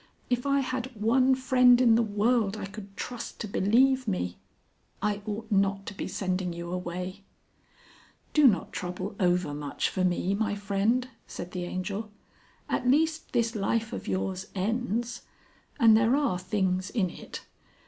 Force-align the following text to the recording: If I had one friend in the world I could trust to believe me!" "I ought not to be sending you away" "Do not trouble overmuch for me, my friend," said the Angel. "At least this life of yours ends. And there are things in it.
If 0.31 0.47
I 0.47 0.61
had 0.61 0.87
one 0.99 1.35
friend 1.35 1.79
in 1.79 1.93
the 1.93 2.01
world 2.01 2.57
I 2.57 2.65
could 2.65 2.97
trust 2.97 3.39
to 3.41 3.47
believe 3.47 4.07
me!" 4.07 4.39
"I 4.99 5.21
ought 5.27 5.51
not 5.51 5.85
to 5.85 5.93
be 5.93 6.07
sending 6.07 6.53
you 6.53 6.71
away" 6.71 7.21
"Do 8.33 8.47
not 8.47 8.73
trouble 8.73 9.15
overmuch 9.19 9.89
for 9.89 10.03
me, 10.03 10.33
my 10.33 10.55
friend," 10.55 11.07
said 11.27 11.51
the 11.51 11.65
Angel. 11.65 12.09
"At 12.67 12.89
least 12.89 13.31
this 13.33 13.55
life 13.55 13.93
of 13.93 14.07
yours 14.07 14.47
ends. 14.55 15.21
And 15.79 15.95
there 15.95 16.15
are 16.15 16.39
things 16.39 16.89
in 16.89 17.11
it. 17.11 17.45